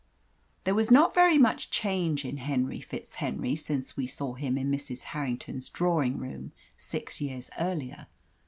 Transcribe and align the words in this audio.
There 0.63 0.73
was 0.73 0.89
not 0.89 1.13
very 1.13 1.37
much 1.37 1.69
change 1.69 2.25
in 2.25 2.37
Henry 2.37 2.79
FitzHenry 2.81 3.55
since 3.55 3.95
we 3.95 4.07
saw 4.07 4.33
him 4.33 4.57
in 4.57 4.71
Mrs. 4.71 5.03
Harrington's 5.13 5.69
drawing 5.69 6.17
room 6.17 6.53
six 6.75 7.21
years 7.21 7.51
earlier. 7.59 8.07